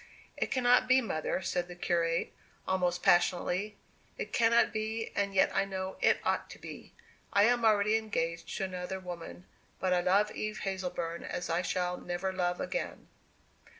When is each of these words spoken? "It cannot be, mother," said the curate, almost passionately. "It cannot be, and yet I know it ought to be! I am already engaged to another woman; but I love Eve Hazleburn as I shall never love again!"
"It 0.35 0.49
cannot 0.49 0.87
be, 0.87 0.99
mother," 0.99 1.43
said 1.43 1.67
the 1.67 1.75
curate, 1.75 2.33
almost 2.67 3.03
passionately. 3.03 3.77
"It 4.17 4.33
cannot 4.33 4.73
be, 4.73 5.11
and 5.15 5.35
yet 5.35 5.55
I 5.55 5.63
know 5.63 5.97
it 6.01 6.17
ought 6.23 6.49
to 6.49 6.57
be! 6.57 6.95
I 7.31 7.43
am 7.43 7.63
already 7.63 7.97
engaged 7.97 8.49
to 8.57 8.63
another 8.63 8.99
woman; 8.99 9.45
but 9.79 9.93
I 9.93 10.01
love 10.01 10.31
Eve 10.31 10.61
Hazleburn 10.63 11.21
as 11.23 11.51
I 11.51 11.61
shall 11.61 11.97
never 11.97 12.33
love 12.33 12.59
again!" 12.59 13.09